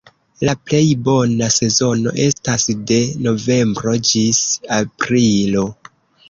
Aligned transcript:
La 0.47 0.53
plej 0.69 0.79
bona 1.07 1.49
sezono 1.55 2.13
estas 2.23 2.65
de 2.93 2.97
novembro 3.27 3.95
ĝis 4.13 4.41
aprilo. 4.81 5.65